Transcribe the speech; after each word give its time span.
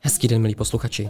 Hezký 0.00 0.28
den, 0.28 0.42
milí 0.42 0.54
posluchači. 0.54 1.08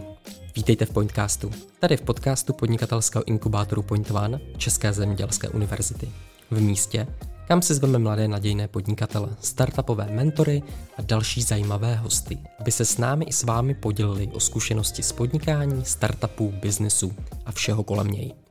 Vítejte 0.55 0.85
v 0.85 0.89
Pointcastu. 0.89 1.51
Tady 1.79 1.97
v 1.97 2.01
podcastu 2.01 2.53
podnikatelského 2.53 3.27
inkubátoru 3.27 3.81
Point 3.81 4.11
One 4.11 4.39
České 4.57 4.93
zemědělské 4.93 5.49
univerzity. 5.49 6.09
V 6.51 6.61
místě, 6.61 7.07
kam 7.47 7.61
si 7.61 7.73
zveme 7.73 7.99
mladé 7.99 8.27
nadějné 8.27 8.67
podnikatele, 8.67 9.29
startupové 9.41 10.07
mentory 10.11 10.63
a 10.97 11.01
další 11.01 11.41
zajímavé 11.41 11.95
hosty, 11.95 12.37
aby 12.59 12.71
se 12.71 12.85
s 12.85 12.97
námi 12.97 13.25
i 13.25 13.33
s 13.33 13.43
vámi 13.43 13.73
podělili 13.73 14.27
o 14.27 14.39
zkušenosti 14.39 15.03
z 15.03 15.11
podnikání, 15.11 15.85
startupů, 15.85 16.53
biznesu 16.61 17.13
a 17.45 17.51
všeho 17.51 17.83
kolem 17.83 18.07
něj. 18.07 18.44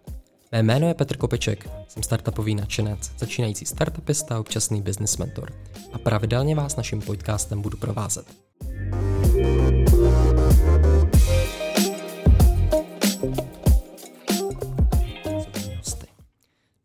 Mé 0.54 0.62
jméno 0.62 0.88
je 0.88 0.94
Petr 0.94 1.16
Kopeček, 1.16 1.70
jsem 1.88 2.02
startupový 2.02 2.54
nadšenec, 2.54 3.12
začínající 3.18 3.66
startupista 3.66 4.36
a 4.36 4.38
občasný 4.38 4.82
business 4.82 5.16
mentor 5.16 5.52
a 5.92 5.98
pravidelně 5.98 6.54
vás 6.54 6.76
naším 6.76 7.00
podcastem 7.00 7.62
budu 7.62 7.76
provázet. 7.76 8.26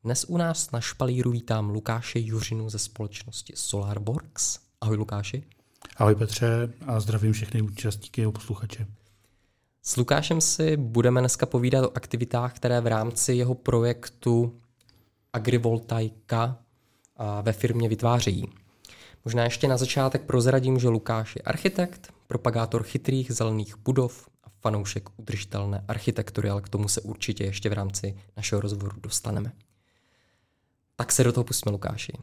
Dnes 0.03 0.25
u 0.27 0.37
nás 0.37 0.71
na 0.71 0.81
špalíru 0.81 1.31
vítám 1.31 1.69
Lukáše 1.69 2.19
Juřinu 2.19 2.69
ze 2.69 2.79
společnosti 2.79 3.53
SolarWorks. 3.55 4.59
Ahoj 4.81 4.97
Lukáši. 4.97 5.43
Ahoj 5.97 6.15
Petře 6.15 6.73
a 6.87 6.99
zdravím 6.99 7.33
všechny 7.33 7.61
účastníky 7.61 8.25
a 8.25 8.31
posluchače. 8.31 8.87
S 9.81 9.97
Lukášem 9.97 10.41
si 10.41 10.77
budeme 10.77 11.19
dneska 11.19 11.45
povídat 11.45 11.85
o 11.85 11.97
aktivitách, 11.97 12.53
které 12.53 12.81
v 12.81 12.87
rámci 12.87 13.33
jeho 13.33 13.55
projektu 13.55 14.59
Agrivoltaika 15.33 16.57
ve 17.41 17.53
firmě 17.53 17.89
vytvářejí. 17.89 18.47
Možná 19.25 19.43
ještě 19.43 19.67
na 19.67 19.77
začátek 19.77 20.21
prozradím, 20.21 20.79
že 20.79 20.89
Lukáš 20.89 21.35
je 21.35 21.41
architekt, 21.41 22.13
propagátor 22.27 22.83
chytrých 22.83 23.31
zelených 23.31 23.77
budov 23.77 24.29
a 24.43 24.49
fanoušek 24.61 25.09
udržitelné 25.17 25.85
architektury, 25.87 26.49
ale 26.49 26.61
k 26.61 26.69
tomu 26.69 26.87
se 26.87 27.01
určitě 27.01 27.43
ještě 27.43 27.69
v 27.69 27.73
rámci 27.73 28.17
našeho 28.37 28.61
rozhovoru 28.61 28.95
dostaneme. 29.01 29.51
Tak 30.95 31.11
se 31.11 31.23
do 31.23 31.33
toho 31.33 31.43
pustíme, 31.43 31.71
Lukáši. 31.71 32.13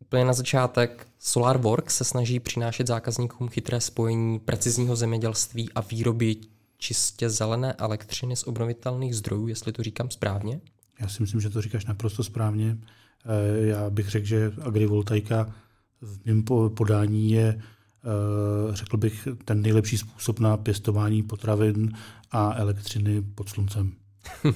Úplně 0.00 0.24
na 0.24 0.32
začátek 0.32 1.06
SolarWorks 1.18 1.96
se 1.96 2.04
snaží 2.04 2.40
přinášet 2.40 2.86
zákazníkům 2.86 3.48
chytré 3.48 3.80
spojení 3.80 4.38
precizního 4.38 4.96
zemědělství 4.96 5.72
a 5.72 5.80
výroby 5.80 6.36
čistě 6.82 7.30
zelené 7.30 7.72
elektřiny 7.72 8.36
z 8.36 8.46
obnovitelných 8.46 9.16
zdrojů, 9.16 9.48
jestli 9.48 9.72
to 9.72 9.82
říkám 9.82 10.10
správně? 10.10 10.60
Já 11.00 11.08
si 11.08 11.22
myslím, 11.22 11.40
že 11.40 11.50
to 11.50 11.62
říkáš 11.62 11.86
naprosto 11.86 12.24
správně. 12.24 12.78
Eh, 13.24 13.66
já 13.66 13.90
bych 13.90 14.08
řekl, 14.08 14.26
že 14.26 14.52
agrivoltaika 14.62 15.54
v 16.00 16.26
mém 16.26 16.42
podání 16.68 17.30
je, 17.30 17.48
eh, 17.48 18.76
řekl 18.76 18.96
bych, 18.96 19.28
ten 19.44 19.62
nejlepší 19.62 19.98
způsob 19.98 20.40
na 20.40 20.56
pěstování 20.56 21.22
potravin 21.22 21.92
a 22.30 22.54
elektřiny 22.54 23.22
pod 23.22 23.48
sluncem. 23.48 23.92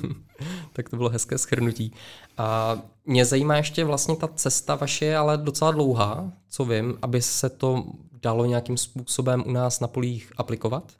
tak 0.73 0.89
to 0.89 0.97
bylo 0.97 1.09
hezké 1.09 1.39
schrnutí. 1.39 1.93
A 2.39 2.79
mě 3.05 3.25
zajímá 3.25 3.57
ještě 3.57 3.85
vlastně 3.85 4.17
ta 4.17 4.29
cesta 4.29 4.75
vaše 4.75 5.05
je 5.05 5.17
ale 5.17 5.39
docela 5.39 5.71
dlouhá, 5.71 6.33
co 6.49 6.65
vím, 6.65 6.99
aby 7.03 7.23
se 7.23 7.49
to 7.49 7.85
dalo 8.23 8.47
nějakým 8.47 8.77
způsobem 8.77 9.45
u 9.47 9.53
nás 9.53 9.81
na 9.81 9.89
polích 9.89 10.33
aplikovat. 10.37 10.93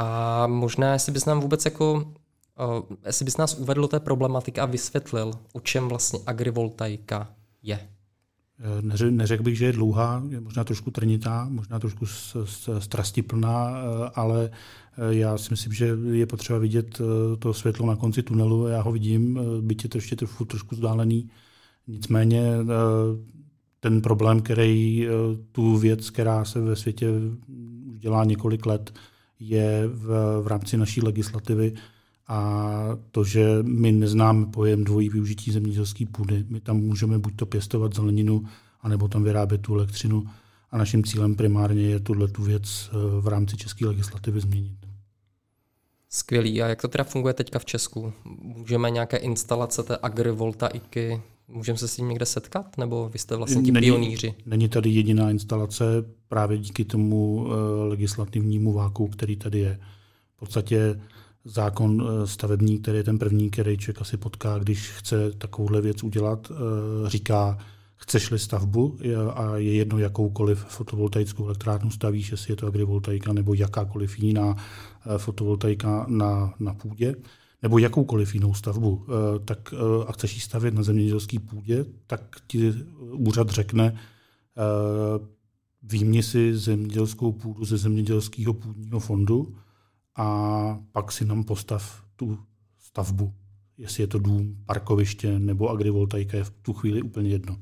A 0.00 0.46
možná, 0.46 0.92
jestli 0.92 1.12
bys 1.12 1.24
nám 1.24 1.40
vůbec 1.40 1.64
jako, 1.64 1.92
uh, 1.94 2.96
jestli 3.06 3.24
bys 3.24 3.36
nás 3.36 3.54
uvedl 3.54 3.88
té 3.88 4.00
problematiky 4.00 4.60
a 4.60 4.66
vysvětlil, 4.66 5.32
o 5.52 5.60
čem 5.60 5.88
vlastně 5.88 6.18
agrivoltaika 6.26 7.28
je. 7.62 7.88
Eh, 8.62 9.10
neřekl 9.10 9.42
bych, 9.42 9.58
že 9.58 9.64
je 9.64 9.72
dlouhá, 9.72 10.22
je 10.28 10.40
možná 10.40 10.64
trošku 10.64 10.90
trnitá, 10.90 11.46
možná 11.50 11.78
trošku 11.78 12.06
strastiplná, 12.78 13.70
eh, 13.70 14.10
ale 14.14 14.50
eh, 14.50 15.14
já 15.14 15.38
si 15.38 15.50
myslím, 15.50 15.72
že 15.72 15.96
je 16.12 16.26
potřeba 16.26 16.58
vidět 16.58 17.00
to 17.38 17.54
světlo 17.54 17.86
na 17.86 17.96
konci 17.96 18.22
tunelu. 18.22 18.66
Já 18.66 18.80
ho 18.80 18.92
vidím, 18.92 19.40
byť 19.60 19.84
je 19.84 19.88
to 19.88 19.98
ještě 19.98 20.16
trošku, 20.16 20.44
trošku 20.44 20.74
vzdálený. 20.74 21.30
Nicméně 21.86 22.42
ten 23.80 24.02
problém, 24.02 24.40
který 24.40 25.06
tu 25.52 25.76
věc, 25.76 26.10
která 26.10 26.44
se 26.44 26.60
ve 26.60 26.76
světě 26.76 27.10
už 27.92 27.98
dělá 27.98 28.24
několik 28.24 28.66
let, 28.66 28.92
je 29.40 29.82
v, 29.86 30.40
v 30.42 30.46
rámci 30.46 30.76
naší 30.76 31.02
legislativy 31.02 31.74
a 32.28 32.80
to, 33.10 33.24
že 33.24 33.58
my 33.62 33.92
neznáme 33.92 34.46
pojem 34.46 34.84
dvojí 34.84 35.08
využití 35.08 35.52
zemědělské 35.52 36.06
půdy. 36.06 36.44
My 36.48 36.60
tam 36.60 36.76
můžeme 36.76 37.18
buď 37.18 37.36
to 37.36 37.46
pěstovat 37.46 37.94
zeleninu, 37.94 38.44
anebo 38.80 39.08
tam 39.08 39.24
vyrábět 39.24 39.58
tu 39.58 39.74
elektřinu. 39.74 40.24
A 40.70 40.78
naším 40.78 41.04
cílem 41.04 41.34
primárně 41.34 41.82
je 41.82 42.00
tuhle 42.00 42.28
tu 42.28 42.42
věc 42.42 42.90
eh, 42.92 43.20
v 43.20 43.28
rámci 43.28 43.56
české 43.56 43.86
legislativy 43.86 44.40
změnit. 44.40 44.76
Skvělý. 46.08 46.62
A 46.62 46.66
jak 46.66 46.82
to 46.82 46.88
teda 46.88 47.04
funguje 47.04 47.34
teďka 47.34 47.58
v 47.58 47.64
Česku? 47.64 48.12
Můžeme 48.24 48.90
nějaké 48.90 49.16
instalace 49.16 49.82
té 49.82 49.98
agrivoltaiky, 50.02 51.22
můžeme 51.50 51.78
se 51.78 51.88
s 51.88 51.96
tím 51.96 52.08
někde 52.08 52.26
setkat? 52.26 52.78
Nebo 52.78 53.08
vy 53.08 53.18
jste 53.18 53.36
vlastně 53.36 53.62
ti 53.62 53.72
pionýři? 53.72 54.34
Není 54.46 54.68
tady 54.68 54.90
jediná 54.90 55.30
instalace 55.30 55.84
právě 56.28 56.58
díky 56.58 56.84
tomu 56.84 57.34
uh, 57.34 57.48
legislativnímu 57.88 58.72
váku, 58.72 59.08
který 59.08 59.36
tady 59.36 59.58
je. 59.58 59.80
V 60.36 60.38
podstatě 60.38 60.96
zákon 61.44 62.02
eh, 62.02 62.26
stavební, 62.26 62.78
který 62.78 62.98
je 62.98 63.04
ten 63.04 63.18
první, 63.18 63.50
který 63.50 63.78
člověk 63.78 64.00
asi 64.00 64.16
potká, 64.16 64.58
když 64.58 64.90
chce 64.90 65.32
takovouhle 65.32 65.80
věc 65.80 66.02
udělat, 66.02 66.52
eh, 66.52 66.54
říká, 67.10 67.58
chceš-li 67.96 68.38
stavbu 68.38 68.98
a 69.34 69.56
je 69.56 69.74
jedno 69.74 69.98
jakoukoliv 69.98 70.64
fotovoltaickou 70.68 71.44
elektrárnu 71.46 71.90
stavíš, 71.90 72.30
jestli 72.30 72.52
je 72.52 72.56
to 72.56 72.66
agrivoltaika 72.66 73.32
nebo 73.32 73.54
jakákoliv 73.54 74.18
jiná 74.18 74.56
eh, 74.56 75.18
fotovoltaika 75.18 76.06
na, 76.08 76.54
na 76.60 76.74
půdě, 76.74 77.14
nebo 77.62 77.78
jakoukoliv 77.78 78.34
jinou 78.34 78.54
stavbu, 78.54 79.06
tak 79.44 79.74
a 80.06 80.12
chceš 80.12 80.34
ji 80.34 80.40
stavět 80.40 80.74
na 80.74 80.82
zemědělské 80.82 81.38
půdě, 81.38 81.84
tak 82.06 82.36
ti 82.46 82.72
úřad 83.12 83.50
řekne, 83.50 83.96
výjmi 85.82 86.22
si 86.22 86.56
zemědělskou 86.56 87.32
půdu 87.32 87.64
ze 87.64 87.76
zemědělského 87.76 88.54
půdního 88.54 89.00
fondu, 89.00 89.54
a 90.16 90.78
pak 90.92 91.12
si 91.12 91.24
nám 91.24 91.44
postav 91.44 92.04
tu 92.16 92.38
stavbu. 92.78 93.32
Jestli 93.78 94.02
je 94.02 94.06
to 94.06 94.18
dům, 94.18 94.56
parkoviště 94.66 95.38
nebo 95.38 95.68
agrivoltaika, 95.68 96.36
je 96.36 96.44
v 96.44 96.50
tu 96.50 96.72
chvíli 96.72 97.02
úplně 97.02 97.30
jedno. 97.30 97.56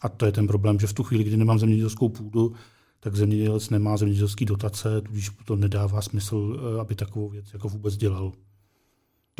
A 0.00 0.08
to 0.08 0.26
je 0.26 0.32
ten 0.32 0.46
problém, 0.46 0.80
že 0.80 0.86
v 0.86 0.92
tu 0.92 1.02
chvíli, 1.02 1.24
kdy 1.24 1.36
nemám 1.36 1.58
zemědělskou 1.58 2.08
půdu, 2.08 2.52
tak 3.00 3.16
zemědělec 3.16 3.70
nemá 3.70 3.96
zemědělský 3.96 4.44
dotace, 4.44 5.00
tudíž 5.00 5.30
to 5.44 5.56
nedává 5.56 6.02
smysl, 6.02 6.60
eh, 6.76 6.80
aby 6.80 6.94
takovou 6.94 7.28
věc 7.28 7.52
jako 7.52 7.68
vůbec 7.68 7.96
dělal. 7.96 8.32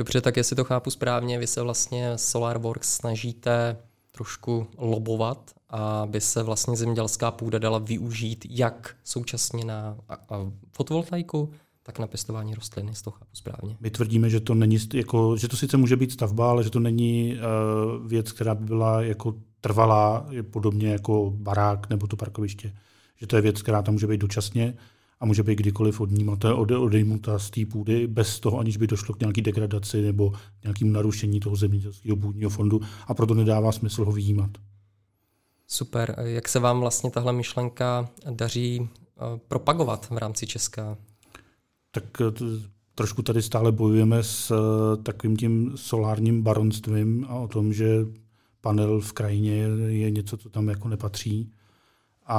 Dobře, 0.00 0.21
tak 0.21 0.37
jestli 0.37 0.56
to 0.56 0.65
chápu 0.65 0.91
správně, 0.91 1.38
vy 1.38 1.47
se 1.47 1.62
vlastně 1.62 2.19
SolarWorks 2.19 2.97
snažíte 2.97 3.77
trošku 4.12 4.66
lobovat, 4.78 5.50
aby 5.69 6.21
se 6.21 6.43
vlastně 6.43 6.77
zemědělská 6.77 7.31
půda 7.31 7.59
dala 7.59 7.78
využít 7.78 8.47
jak 8.50 8.97
současně 9.05 9.65
na 9.65 9.97
fotovoltaiku, 10.72 11.50
tak 11.83 11.99
na 11.99 12.06
pěstování 12.06 12.55
rostlin, 12.55 12.88
jestli 12.88 13.05
to 13.05 13.11
chápu 13.11 13.31
správně. 13.33 13.77
My 13.81 13.91
tvrdíme, 13.91 14.31
že 14.31 14.41
to 14.41 14.55
není, 14.55 14.78
jako, 14.94 15.37
že 15.37 15.49
to 15.49 15.56
sice 15.56 15.77
může 15.77 15.97
být 15.97 16.12
stavba, 16.12 16.50
ale 16.50 16.65
že 16.65 16.71
to 16.71 16.81
není 16.81 17.37
uh, 17.37 18.06
věc, 18.06 18.32
která 18.32 18.55
by 18.55 18.65
byla 18.65 19.03
jako 19.03 19.34
trvalá, 19.61 20.27
podobně 20.50 20.88
jako 20.88 21.32
barák 21.34 21.91
nebo 21.91 22.06
to 22.06 22.17
parkoviště. 22.17 22.72
Že 23.17 23.27
to 23.27 23.37
je 23.37 23.43
věc, 23.43 23.62
která 23.62 23.82
tam 23.82 23.94
může 23.94 24.06
být 24.06 24.21
dočasně 24.21 24.75
a 25.20 25.26
může 25.26 25.42
být 25.42 25.58
kdykoliv 25.58 26.00
odnímata, 26.00 26.54
ode, 26.54 26.76
odejmuta 26.76 27.38
z 27.38 27.50
té 27.50 27.66
půdy, 27.66 28.06
bez 28.06 28.41
toho, 28.41 28.58
aniž 28.58 28.76
by 28.76 28.86
došlo 28.86 29.14
k 29.14 29.20
nějaké 29.20 29.42
degradaci 29.42 30.03
nebo 30.03 30.32
nějakým 30.62 30.92
narušení 30.92 31.41
toho 31.41 31.56
zemědělského 31.56 32.16
půdního 32.16 32.50
fondu 32.50 32.81
a 33.06 33.14
proto 33.14 33.34
nedává 33.34 33.72
smysl 33.72 34.04
ho 34.04 34.12
vyjímat. 34.12 34.50
Super. 35.67 36.14
Jak 36.19 36.49
se 36.49 36.58
vám 36.58 36.81
vlastně 36.81 37.11
tahle 37.11 37.32
myšlenka 37.32 38.08
daří 38.31 38.88
eh, 38.88 39.40
propagovat 39.49 40.11
v 40.11 40.19
rámci 40.19 40.46
Česka? 40.46 40.96
tak 41.90 42.05
eh, 42.20 42.70
trošku 42.94 43.22
tady 43.22 43.43
stále 43.43 43.72
bojujeme 43.72 44.22
s 44.22 44.50
eh, 44.50 45.02
takovým 45.02 45.37
tím 45.37 45.72
solárním 45.76 46.43
baronstvím 46.43 47.26
a 47.28 47.34
o 47.34 47.49
tom, 47.49 47.72
že 47.72 48.06
panel 48.61 49.00
v 49.00 49.12
krajině 49.12 49.52
je 49.87 50.11
něco, 50.11 50.37
co 50.37 50.50
tam 50.50 50.69
jako 50.69 50.88
nepatří. 50.88 51.52
A, 52.26 52.38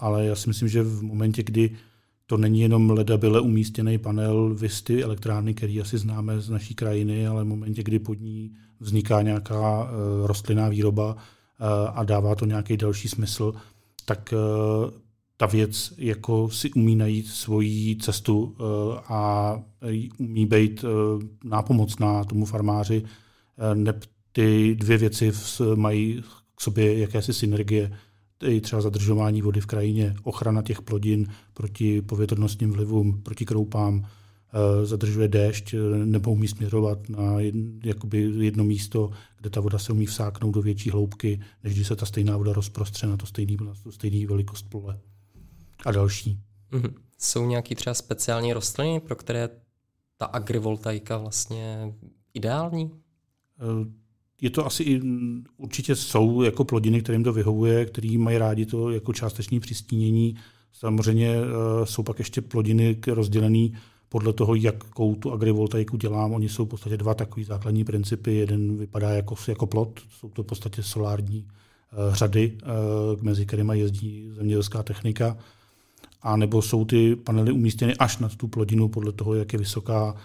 ale 0.00 0.26
já 0.26 0.34
si 0.34 0.48
myslím, 0.48 0.68
že 0.68 0.82
v 0.82 1.02
momentě, 1.02 1.42
kdy 1.42 1.76
to 2.30 2.36
není 2.36 2.60
jenom 2.60 2.90
ledabile 2.90 3.40
umístěný 3.40 3.98
panel 3.98 4.54
Visty 4.54 5.02
elektrárny, 5.02 5.54
který 5.54 5.80
asi 5.80 5.98
známe 5.98 6.40
z 6.40 6.50
naší 6.50 6.74
krajiny, 6.74 7.26
ale 7.26 7.44
v 7.44 7.46
momentě, 7.46 7.82
kdy 7.82 7.98
pod 7.98 8.20
ní 8.20 8.50
vzniká 8.80 9.22
nějaká 9.22 9.84
uh, 9.84 9.90
rostlinná 10.26 10.68
výroba 10.68 11.14
uh, 11.14 11.18
a 11.94 12.04
dává 12.04 12.34
to 12.34 12.46
nějaký 12.46 12.76
další 12.76 13.08
smysl, 13.08 13.54
tak 14.04 14.34
uh, 14.84 14.90
ta 15.40 15.46
věc 15.46 15.92
jako 15.98 16.50
si 16.50 16.70
umí 16.70 16.96
najít 16.96 17.26
svoji 17.26 17.96
cestu 17.96 18.56
eh, 18.58 19.00
a 19.08 19.62
umí 20.18 20.46
být 20.46 20.84
eh, 20.84 21.26
nápomocná 21.44 22.24
tomu 22.24 22.44
farmáři. 22.44 23.02
Eh, 23.02 23.74
ne, 23.74 23.94
ty 24.32 24.74
dvě 24.74 24.98
věci 24.98 25.32
mají 25.74 26.22
k 26.56 26.60
sobě 26.60 26.98
jakési 26.98 27.32
synergie, 27.32 27.92
i 28.42 28.60
třeba 28.60 28.82
zadržování 28.82 29.42
vody 29.42 29.60
v 29.60 29.66
krajině, 29.66 30.14
ochrana 30.22 30.62
těch 30.62 30.82
plodin 30.82 31.26
proti 31.54 32.02
povětrnostním 32.02 32.72
vlivům, 32.72 33.22
proti 33.22 33.44
kroupám, 33.44 34.06
Eh, 34.52 34.86
zadržuje 34.86 35.28
déšť, 35.28 35.74
eh, 35.74 35.78
nebo 36.04 36.32
umí 36.32 36.48
směrovat 36.48 37.08
na 37.08 37.36
jakoby 37.84 38.32
jedno 38.38 38.64
místo, 38.64 39.10
kde 39.38 39.50
ta 39.50 39.60
voda 39.60 39.78
se 39.78 39.92
umí 39.92 40.06
vsáknout 40.06 40.54
do 40.54 40.62
větší 40.62 40.90
hloubky, 40.90 41.40
než 41.64 41.74
když 41.74 41.86
se 41.86 41.96
ta 41.96 42.06
stejná 42.06 42.36
voda 42.36 42.52
rozprostře 42.52 43.06
na 43.06 43.16
to 43.16 43.26
stejný, 43.26 43.56
na 43.64 43.72
to 43.82 43.92
stejný 43.92 44.26
velikost 44.26 44.62
pole. 44.62 44.98
A 45.84 45.92
další. 45.92 46.38
Mm-hmm. 46.72 46.94
Jsou 47.18 47.46
nějaký 47.46 47.74
třeba 47.74 47.94
speciální 47.94 48.52
rostliny, 48.52 49.00
pro 49.00 49.16
které 49.16 49.48
ta 50.16 50.26
agrivoltaika 50.26 51.16
vlastně 51.16 51.94
ideální? 52.34 52.90
Eh, 54.40 54.44
je 54.44 54.50
to 54.50 54.66
asi 54.66 54.82
i, 54.82 55.00
určitě 55.56 55.96
jsou 55.96 56.42
jako 56.42 56.64
plodiny, 56.64 57.02
kterým 57.02 57.24
to 57.24 57.32
vyhovuje, 57.32 57.86
který 57.86 58.18
mají 58.18 58.38
rádi 58.38 58.66
to 58.66 58.90
jako 58.90 59.12
částečné 59.12 59.60
přistínění. 59.60 60.36
Samozřejmě 60.72 61.36
jsou 61.84 62.02
pak 62.02 62.18
ještě 62.18 62.40
plodiny 62.40 62.96
rozdělené 63.06 63.68
podle 64.10 64.32
toho, 64.32 64.54
jakou 64.54 65.14
tu 65.14 65.32
agrivoltaiku 65.32 65.96
dělám, 65.96 66.32
oni 66.32 66.48
jsou 66.48 66.64
v 66.64 66.68
podstatě 66.68 66.96
dva 66.96 67.14
takové 67.14 67.44
základní 67.44 67.84
principy. 67.84 68.34
Jeden 68.34 68.76
vypadá 68.76 69.10
jako, 69.10 69.34
jako 69.48 69.66
plot, 69.66 70.00
jsou 70.10 70.28
to 70.28 70.42
v 70.42 70.46
podstatě 70.46 70.82
solární 70.82 71.46
uh, 71.46 72.14
řady, 72.14 72.58
uh, 72.62 73.22
mezi 73.22 73.46
kterými 73.46 73.78
jezdí 73.78 74.30
zemědělská 74.36 74.82
technika, 74.82 75.36
a 76.22 76.36
nebo 76.36 76.62
jsou 76.62 76.84
ty 76.84 77.16
panely 77.16 77.52
umístěny 77.52 77.94
až 77.96 78.18
nad 78.18 78.36
tu 78.36 78.48
plodinu 78.48 78.88
podle 78.88 79.12
toho, 79.12 79.34
jak 79.34 79.52
je 79.52 79.58
vysoká. 79.58 80.16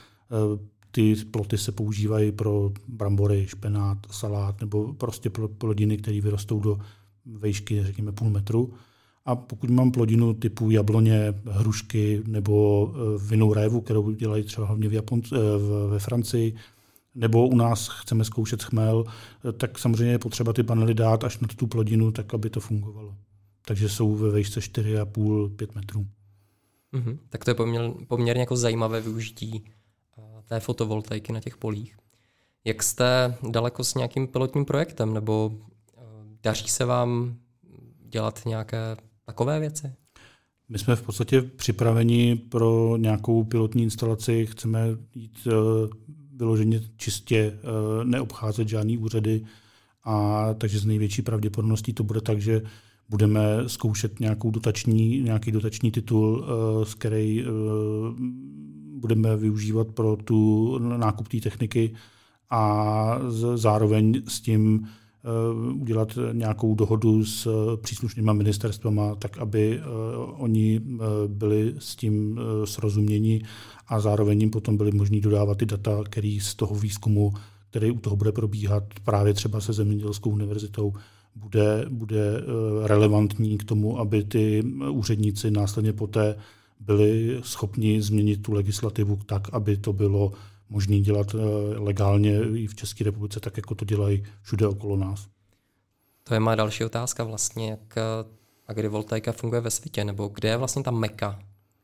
Ty 0.95 1.15
ploty 1.15 1.57
se 1.57 1.71
používají 1.71 2.31
pro 2.31 2.71
brambory, 2.87 3.47
špenát, 3.47 3.97
salát 4.11 4.59
nebo 4.61 4.93
prostě 4.93 5.29
pro 5.29 5.47
plodiny, 5.47 5.97
které 5.97 6.21
vyrostou 6.21 6.59
do 6.59 6.77
vejšky, 7.25 7.83
řekněme, 7.83 8.11
půl 8.11 8.29
metru. 8.29 8.73
A 9.25 9.35
pokud 9.35 9.69
mám 9.69 9.91
plodinu 9.91 10.33
typu 10.33 10.71
jabloně, 10.71 11.33
hrušky 11.45 12.23
nebo 12.27 12.93
e, 12.95 13.27
vinou 13.27 13.53
révu, 13.53 13.81
kterou 13.81 14.11
dělají 14.11 14.43
třeba 14.43 14.67
hlavně 14.67 14.89
v 14.89 14.93
Japonc- 14.93 15.35
e, 15.35 15.89
ve 15.89 15.99
Francii, 15.99 16.55
nebo 17.15 17.47
u 17.47 17.55
nás 17.55 17.87
chceme 17.87 18.25
zkoušet 18.25 18.63
chmel, 18.63 19.05
e, 19.49 19.51
tak 19.51 19.79
samozřejmě 19.79 20.11
je 20.11 20.19
potřeba 20.19 20.53
ty 20.53 20.63
panely 20.63 20.93
dát 20.93 21.23
až 21.23 21.39
na 21.39 21.47
tu 21.55 21.67
plodinu, 21.67 22.11
tak 22.11 22.33
aby 22.33 22.49
to 22.49 22.59
fungovalo. 22.59 23.15
Takže 23.65 23.89
jsou 23.89 24.15
ve 24.15 24.31
výšce 24.31 24.59
4,5-5 24.59 25.67
metrů. 25.75 26.07
Mm-hmm. 26.93 27.17
Tak 27.29 27.45
to 27.45 27.51
je 27.51 27.55
poměr, 27.55 27.91
poměrně 28.07 28.41
jako 28.41 28.57
zajímavé 28.57 29.01
využití 29.01 29.63
té 30.49 30.59
fotovoltaiky 30.59 31.33
na 31.33 31.39
těch 31.39 31.57
polích. 31.57 31.97
Jak 32.65 32.83
jste 32.83 33.37
daleko 33.49 33.83
s 33.83 33.95
nějakým 33.95 34.27
pilotním 34.27 34.65
projektem, 34.65 35.13
nebo 35.13 35.51
daří 36.43 36.67
se 36.67 36.85
vám 36.85 37.35
dělat 38.09 38.41
nějaké 38.45 38.97
takové 39.25 39.59
věci? 39.59 39.93
My 40.69 40.79
jsme 40.79 40.95
v 40.95 41.01
podstatě 41.01 41.41
připraveni 41.41 42.35
pro 42.35 42.97
nějakou 42.97 43.43
pilotní 43.43 43.83
instalaci, 43.83 44.45
chceme 44.45 44.87
jít 45.15 45.47
uh, 45.47 45.53
vyloženě 46.35 46.81
čistě, 46.97 47.53
uh, 47.53 48.03
neobcházet 48.03 48.69
žádný 48.69 48.97
úřady, 48.97 49.45
a 50.03 50.45
takže 50.53 50.79
z 50.79 50.85
největší 50.85 51.21
pravděpodobností 51.21 51.93
to 51.93 52.03
bude 52.03 52.21
tak, 52.21 52.41
že 52.41 52.61
budeme 53.09 53.41
zkoušet 53.67 54.19
nějakou 54.19 54.51
dotační, 54.51 55.21
nějaký 55.21 55.51
dotační 55.51 55.91
titul, 55.91 56.45
z 56.83 56.93
který 56.93 57.45
budeme 59.05 59.37
využívat 59.37 59.87
pro 59.87 60.15
tu 60.15 60.77
nákup 60.79 61.27
té 61.27 61.37
techniky 61.39 61.93
a 62.49 63.19
zároveň 63.55 64.21
s 64.27 64.41
tím 64.41 64.87
Eh, 65.25 65.73
udělat 65.73 66.17
nějakou 66.31 66.75
dohodu 66.75 67.25
s 67.25 67.47
příslušnýma 67.81 68.33
ministerstvama, 68.33 69.15
tak 69.15 69.37
aby 69.37 69.79
eh, 69.79 69.83
oni 70.37 70.81
eh, 70.81 70.97
byli 71.27 71.75
s 71.79 71.95
tím 71.95 72.39
srozuměni 72.65 73.41
a 73.87 73.99
zároveň 73.99 74.39
jim 74.39 74.49
potom 74.49 74.77
byly 74.77 74.91
možný 74.91 75.21
dodávat 75.21 75.57
ty 75.57 75.65
data, 75.65 76.03
který 76.03 76.39
z 76.39 76.55
toho 76.55 76.75
výzkumu, 76.75 77.33
který 77.69 77.91
u 77.91 77.99
toho 77.99 78.15
bude 78.15 78.31
probíhat 78.31 78.83
právě 79.03 79.33
třeba 79.33 79.61
se 79.61 79.73
Zemědělskou 79.73 80.29
univerzitou, 80.29 80.93
bude, 81.35 81.85
bude 81.89 82.41
relevantní 82.83 83.57
k 83.57 83.63
tomu, 83.63 83.99
aby 83.99 84.23
ty 84.23 84.63
úředníci 84.91 85.51
následně 85.51 85.93
poté 85.93 86.35
byli 86.79 87.39
schopni 87.43 88.01
změnit 88.01 88.41
tu 88.41 88.53
legislativu 88.53 89.19
tak, 89.25 89.53
aby 89.53 89.77
to 89.77 89.93
bylo 89.93 90.31
možný 90.69 91.01
dělat 91.01 91.35
eh, 91.35 91.39
legálně 91.79 92.39
i 92.55 92.67
v 92.67 92.75
České 92.75 93.03
republice, 93.03 93.39
tak 93.39 93.57
jako 93.57 93.75
to 93.75 93.85
dělají 93.85 94.23
všude 94.41 94.67
okolo 94.67 94.95
nás. 94.95 95.27
To 96.23 96.33
je 96.33 96.39
má 96.39 96.55
další 96.55 96.85
otázka 96.85 97.23
vlastně, 97.23 97.69
jak 97.69 97.97
eh, 97.97 98.01
agrivoltaika 98.67 99.31
funguje 99.31 99.61
ve 99.61 99.71
světě, 99.71 100.03
nebo 100.03 100.27
kde 100.27 100.49
je 100.49 100.57
vlastně 100.57 100.83
ta 100.83 100.91
meka, 100.91 101.39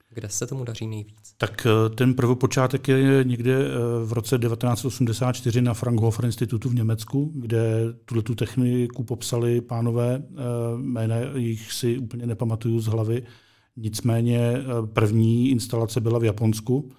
kde 0.10 0.30
se 0.30 0.48
tomu 0.48 0.64
daří 0.64 0.88
nejvíc? 0.88 1.34
Tak 1.38 1.66
eh, 1.68 1.90
ten 1.90 2.14
prvopočátek 2.14 2.88
je 2.88 3.24
někde 3.24 3.58
v 4.06 4.14
roce 4.14 4.38
1984 4.38 5.62
na 5.62 5.74
Fraunhofer 5.74 6.26
institutu 6.26 6.70
v 6.70 6.76
Německu, 6.76 7.32
kde 7.36 7.94
tuhle 8.06 8.24
tu 8.24 8.36
techniku 8.36 9.04
popsali 9.04 9.62
pánové, 9.62 10.24
jména 10.76 11.16
jich 11.36 11.74
si 11.74 11.98
úplně 11.98 12.26
nepamatuju 12.26 12.80
z 12.80 12.86
hlavy, 12.86 13.24
nicméně 13.76 14.54
první 14.94 15.50
instalace 15.50 16.02
byla 16.02 16.20
v 16.20 16.24
Japonsku 16.24 16.92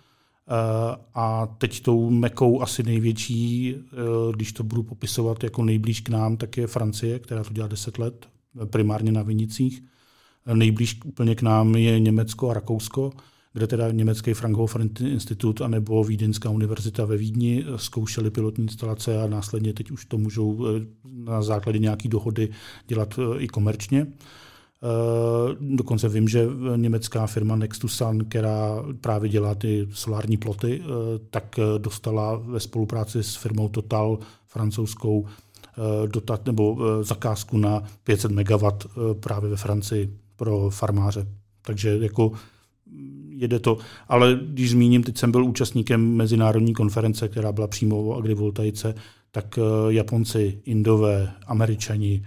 Eh, 0.49 0.97
a 1.15 1.47
teď 1.47 1.83
tou 1.83 2.11
mekou 2.11 2.63
asi 2.63 2.83
největší, 2.83 3.75
eh, 3.77 4.33
když 4.33 4.53
to 4.53 4.65
budu 4.65 4.83
popisovat 4.83 5.45
jako 5.45 5.65
nejblíž 5.65 6.01
k 6.01 6.09
nám, 6.09 6.37
tak 6.37 6.57
je 6.57 6.67
Francie, 6.67 7.19
která 7.19 7.45
to 7.45 7.53
dělá 7.53 7.69
10 7.69 7.99
let, 7.99 8.27
primárně 8.71 9.13
na 9.13 9.23
Vinicích. 9.23 9.83
Eh, 10.47 10.55
nejblíž 10.55 11.01
úplně 11.05 11.35
k 11.35 11.43
nám 11.43 11.75
je 11.75 12.01
Německo 12.01 12.51
a 12.51 12.55
Rakousko, 12.55 13.13
kde 13.53 13.67
teda 13.67 13.91
německý 13.91 14.35
Fraunhofer 14.35 14.89
institut 15.05 15.61
a 15.61 15.69
nebo 15.69 16.05
Vídeňská 16.05 16.51
univerzita 16.51 17.05
ve 17.05 17.17
Vídni 17.17 17.65
zkoušeli 17.77 18.31
pilotní 18.31 18.65
instalace 18.65 19.23
a 19.23 19.27
následně 19.27 19.73
teď 19.73 19.91
už 19.91 20.05
to 20.05 20.19
můžou 20.19 20.67
na 21.05 21.43
základě 21.43 21.79
nějaké 21.79 22.09
dohody 22.09 22.49
dělat 22.87 23.19
i 23.39 23.49
komerčně. 23.49 24.07
Eh, 24.83 25.57
dokonce 25.61 26.09
vím, 26.09 26.29
že 26.29 26.47
německá 26.77 27.27
firma 27.27 27.57
Nextusan, 27.57 28.19
která 28.19 28.85
právě 29.01 29.29
dělá 29.29 29.55
ty 29.55 29.89
solární 29.93 30.37
ploty, 30.37 30.83
eh, 30.83 30.87
tak 31.31 31.59
eh, 31.59 31.79
dostala 31.79 32.37
ve 32.37 32.61
spolupráci 32.61 33.23
s 33.23 33.37
firmou 33.37 33.69
Total 33.69 34.19
francouzskou 34.47 35.27
dotat 36.07 36.47
nebo 36.47 36.79
zakázku 37.03 37.59
na 37.59 37.83
500 38.05 38.31
MW 38.31 38.69
právě 39.21 39.51
ve 39.51 39.57
Francii 39.57 40.17
pro 40.37 40.71
farmáře. 40.71 41.27
Takže 41.63 41.99
jako 42.01 42.33
jede 43.29 43.59
to. 43.59 43.79
Ale 44.09 44.41
když 44.43 44.71
zmíním, 44.71 45.03
teď 45.03 45.19
jsem 45.19 45.33
byl 45.33 45.45
účastníkem 45.45 46.17
mezinárodní 46.17 46.75
konference, 46.75 47.29
která 47.29 47.53
byla 47.53 47.67
přímo 47.67 48.05
o 48.05 48.17
agrivoltaice, 48.17 48.95
tak 49.31 49.59
Japonci, 49.89 50.61
Indové, 50.65 51.33
Američani, 51.47 52.23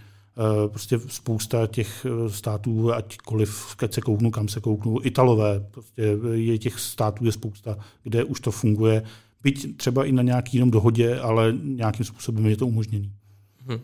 prostě 0.67 0.99
spousta 0.99 1.67
těch 1.67 2.05
eh, 2.05 2.29
států, 2.29 2.93
aťkoliv 2.93 3.75
keď 3.75 3.93
se 3.93 4.01
kouknu, 4.01 4.31
kam 4.31 4.47
se 4.47 4.61
kouknu, 4.61 4.97
Italové, 5.03 5.59
prostě 5.71 6.17
je 6.33 6.57
těch 6.57 6.79
států 6.79 7.25
je 7.25 7.31
spousta, 7.31 7.77
kde 8.03 8.23
už 8.23 8.39
to 8.39 8.51
funguje, 8.51 9.03
byť 9.43 9.77
třeba 9.77 10.05
i 10.05 10.11
na 10.11 10.23
nějaký 10.23 10.57
jenom 10.57 10.71
dohodě, 10.71 11.19
ale 11.19 11.53
nějakým 11.63 12.05
způsobem 12.05 12.45
je 12.45 12.57
to 12.57 12.67
umožněné. 12.67 13.09
Hmm. 13.67 13.79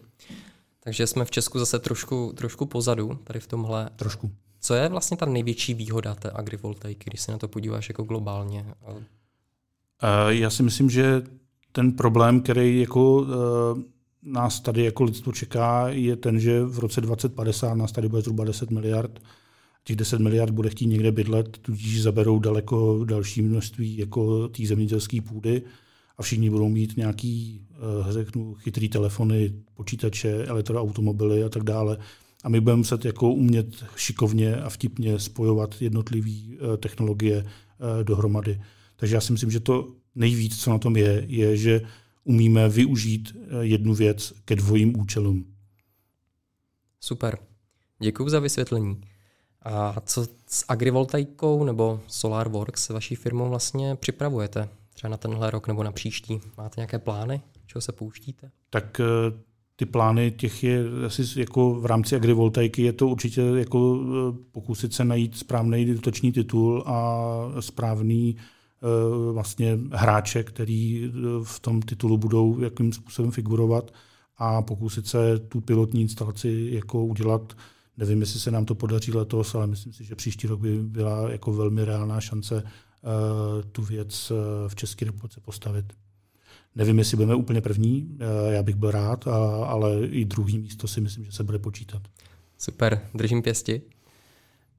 Takže 0.84 1.08
jsme 1.08 1.26
v 1.26 1.32
Česku 1.32 1.60
zase 1.60 1.80
trošku, 1.80 2.34
trošku 2.36 2.66
pozadu 2.66 3.20
tady 3.24 3.40
v 3.40 3.48
tomhle. 3.48 3.90
Trošku. 3.96 4.32
Co 4.60 4.74
je 4.74 4.90
vlastně 4.90 5.18
ta 5.18 5.26
největší 5.26 5.74
výhoda 5.74 6.16
té 6.16 6.32
agrivoltaiky, 6.32 7.10
když 7.10 7.22
se 7.22 7.32
na 7.32 7.38
to 7.38 7.48
podíváš 7.48 7.90
jako 7.90 8.04
globálně? 8.04 8.66
Eh, 8.88 8.98
já 10.28 10.50
si 10.50 10.64
myslím, 10.64 10.90
že 10.90 11.22
ten 11.72 11.92
problém, 11.92 12.42
který 12.42 12.80
jako 12.80 13.26
nás 14.24 14.60
tady 14.60 14.84
jako 14.84 15.04
lidstvo 15.04 15.32
čeká, 15.32 15.90
je 15.90 16.16
ten, 16.16 16.40
že 16.40 16.64
v 16.64 16.80
roce 16.80 17.02
2050 17.02 17.74
nás 17.74 17.92
tady 17.92 18.10
bude 18.10 18.22
zhruba 18.22 18.46
10 18.46 18.72
miliard. 18.72 19.20
Těch 19.84 19.96
10 19.96 20.20
miliard 20.20 20.54
bude 20.54 20.70
chtít 20.70 20.88
někde 20.88 21.12
bydlet, 21.12 21.58
tudíž 21.58 22.02
zaberou 22.02 22.40
daleko 22.40 23.06
další 23.06 23.42
množství 23.42 23.98
jako 23.98 24.48
té 24.48 24.66
zemědělské 24.66 25.22
půdy 25.22 25.62
a 26.18 26.24
všichni 26.24 26.50
budou 26.50 26.70
mít 26.70 26.98
nějaký, 26.98 27.62
eh, 27.72 28.14
řeknu, 28.14 28.54
chytrý 28.54 28.90
telefony, 28.90 29.54
počítače, 29.74 30.46
elektroautomobily 30.46 31.44
a 31.44 31.50
tak 31.50 31.64
dále. 31.64 31.98
A 32.44 32.50
my 32.50 32.62
budeme 32.62 32.78
muset 32.78 33.06
jako 33.06 33.34
umět 33.34 33.84
šikovně 33.96 34.56
a 34.56 34.70
vtipně 34.70 35.20
spojovat 35.20 35.76
jednotlivé 35.82 36.32
eh, 36.32 36.78
technologie 36.78 37.46
eh, 37.46 38.04
dohromady. 38.04 38.62
Takže 38.96 39.16
já 39.16 39.22
si 39.22 39.32
myslím, 39.32 39.52
že 39.52 39.60
to 39.60 39.88
nejvíc, 40.16 40.58
co 40.58 40.70
na 40.70 40.78
tom 40.78 40.98
je, 40.98 41.26
je, 41.28 41.58
že 41.58 41.82
umíme 42.24 42.70
využít 42.70 43.36
eh, 43.36 43.66
jednu 43.66 43.94
věc 43.94 44.34
ke 44.46 44.56
dvojím 44.56 45.00
účelům. 45.00 45.46
Super. 47.00 47.38
Děkuji 48.00 48.30
za 48.30 48.40
vysvětlení. 48.40 49.02
A 49.62 50.02
co 50.02 50.28
s 50.48 50.66
agrivoltaikou 50.68 51.64
nebo 51.64 52.02
SolarWorks 52.08 52.86
se 52.86 52.94
vaší 52.94 53.16
firmou 53.16 53.50
vlastně 53.50 53.96
připravujete? 53.96 54.70
Třeba 54.94 55.12
na 55.12 55.18
tenhle 55.18 55.52
rok 55.52 55.68
nebo 55.68 55.84
na 55.84 55.92
příští? 55.92 56.42
Máte 56.58 56.82
nějaké 56.82 57.00
plány? 57.00 57.42
čeho 57.72 57.82
se 57.82 57.92
pouštíte? 57.92 58.52
Tak 58.70 59.02
ty 59.76 59.86
plány 59.86 60.32
těch 60.32 60.64
je 60.64 60.84
asi 61.06 61.40
jako 61.40 61.74
v 61.74 61.86
rámci 61.86 62.16
agrivoltaiky 62.16 62.82
je 62.82 62.94
to 62.94 63.08
určitě 63.08 63.42
jako 63.42 64.00
pokusit 64.52 64.94
se 64.94 65.06
najít 65.06 65.38
správný 65.38 65.86
dotační 65.86 66.32
titul 66.32 66.84
a 66.86 67.26
správný 67.60 68.38
vlastně 69.32 69.80
hráče, 69.92 70.44
který 70.44 71.12
v 71.44 71.60
tom 71.60 71.82
titulu 71.82 72.18
budou 72.18 72.60
jakým 72.60 72.94
způsobem 72.94 73.32
figurovat 73.32 73.92
a 74.38 74.62
pokusit 74.62 75.08
se 75.08 75.40
tu 75.40 75.62
pilotní 75.62 76.02
instalaci 76.02 76.70
jako 76.72 77.06
udělat. 77.06 77.54
Nevím, 77.98 78.22
jestli 78.22 78.40
se 78.40 78.52
nám 78.52 78.66
to 78.66 78.76
podaří 78.76 79.12
letos, 79.12 79.56
ale 79.56 79.68
myslím 79.68 79.94
si, 79.94 80.04
že 80.04 80.16
příští 80.16 80.48
rok 80.48 80.60
by 80.60 80.78
byla 80.84 81.32
jako 81.32 81.54
velmi 81.54 81.86
reálná 81.86 82.22
šance 82.22 82.64
uh, 82.64 82.70
tu 83.72 83.82
věc 83.82 84.32
v 84.68 84.76
České 84.76 85.06
republice 85.06 85.42
postavit. 85.42 85.86
Nevím, 86.76 87.00
jestli 87.00 87.18
budeme 87.18 87.36
úplně 87.36 87.62
první, 87.62 88.18
já 88.50 88.64
bych 88.64 88.76
byl 88.76 88.92
rád, 88.92 89.28
ale 89.66 90.06
i 90.06 90.26
druhý 90.26 90.60
místo 90.60 90.88
si 90.88 91.02
myslím, 91.02 91.26
že 91.26 91.32
se 91.32 91.44
bude 91.44 91.60
počítat. 91.60 92.02
Super, 92.58 93.08
držím 93.14 93.42
pěsti. 93.42 93.82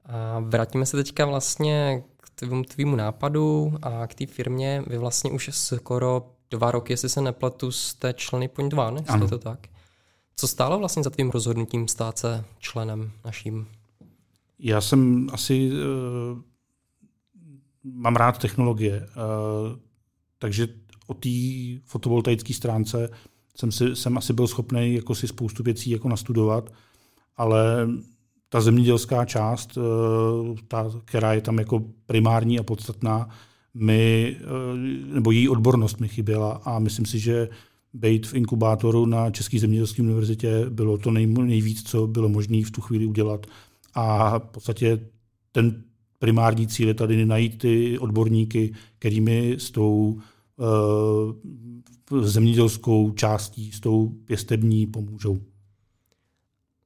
A 0.05 0.39
vrátíme 0.39 0.85
se 0.85 0.97
teďka 0.97 1.25
vlastně 1.25 2.03
k 2.35 2.73
tvýmu 2.73 2.95
nápadu 2.95 3.73
a 3.81 4.07
k 4.07 4.15
té 4.15 4.25
firmě. 4.25 4.83
Vy 4.87 4.97
vlastně 4.97 5.31
už 5.31 5.49
skoro 5.53 6.29
dva 6.51 6.71
roky, 6.71 6.93
jestli 6.93 7.09
se 7.09 7.21
nepletu, 7.21 7.71
jste 7.71 8.13
členy 8.13 8.47
Point 8.47 8.71
2, 8.71 8.91
ne? 8.91 9.03
Ano. 9.07 9.27
to 9.27 9.37
tak? 9.37 9.67
Co 10.35 10.47
stálo 10.47 10.79
vlastně 10.79 11.03
za 11.03 11.09
tvým 11.09 11.29
rozhodnutím 11.29 11.87
stát 11.87 12.17
se 12.17 12.45
členem 12.59 13.11
naším? 13.25 13.67
Já 14.59 14.81
jsem 14.81 15.27
asi 15.31 15.71
uh, 15.71 16.41
mám 17.83 18.15
rád 18.15 18.37
technologie, 18.37 18.99
uh, 18.99 19.77
takže 20.39 20.67
o 21.07 21.13
té 21.13 21.29
fotovoltaické 21.85 22.53
stránce 22.53 23.09
jsem, 23.55 23.71
si, 23.71 23.95
jsem 23.95 24.17
asi 24.17 24.33
byl 24.33 24.47
schopný 24.47 24.93
jako 24.95 25.15
si 25.15 25.27
spoustu 25.27 25.63
věcí 25.63 25.89
jako 25.89 26.09
nastudovat, 26.09 26.73
ale 27.37 27.87
ta 28.53 28.61
zemědělská 28.61 29.25
část, 29.25 29.77
uh, 29.77 30.57
ta, 30.67 30.91
která 31.05 31.33
je 31.33 31.41
tam 31.41 31.57
jako 31.59 31.83
primární 32.05 32.59
a 32.59 32.63
podstatná, 32.63 33.29
mi, 33.73 34.35
eh, 34.39 35.13
nebo 35.13 35.31
její 35.31 35.49
odbornost 35.49 35.99
mi 35.99 36.07
chyběla 36.07 36.51
a 36.51 36.79
myslím 36.79 37.05
si, 37.05 37.19
že 37.19 37.49
být 37.93 38.27
v 38.27 38.33
inkubátoru 38.33 39.05
na 39.05 39.31
České 39.31 39.59
zemědělské 39.59 40.01
univerzitě 40.01 40.65
bylo 40.69 40.97
to 40.97 41.11
nej, 41.11 41.27
nejvíc, 41.27 41.83
co 41.83 42.07
bylo 42.07 42.29
možné 42.29 42.63
v 42.63 42.71
tu 42.71 42.81
chvíli 42.81 43.05
udělat. 43.05 43.45
A 43.93 44.37
v 44.39 44.43
podstatě 44.43 44.99
ten 45.51 45.83
primární 46.19 46.67
cíl 46.67 46.87
je 46.87 46.93
tady 46.93 47.25
najít 47.25 47.57
ty 47.57 47.99
odborníky, 47.99 48.73
kterými 48.99 49.55
s 49.59 49.71
tou 49.71 50.21
uh, 52.11 52.21
zemědělskou 52.23 53.11
částí, 53.11 53.71
s 53.71 53.79
tou 53.79 54.07
pěstební 54.07 54.87
pomůžou. 54.87 55.39